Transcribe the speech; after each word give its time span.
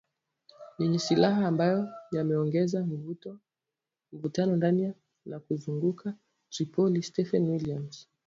yenye 0.79 0.99
silaha 0.99 1.47
ambayo 1.47 1.87
yameongeza 2.11 2.85
mvutano 4.13 4.55
ndani 4.55 4.93
na 5.25 5.39
kuzunguka 5.39 6.13
Tripoli 6.51 7.03
Stephanie 7.03 7.49
Williams 7.51 8.07